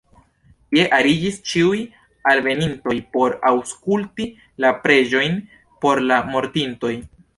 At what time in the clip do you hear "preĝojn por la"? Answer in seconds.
4.87-6.19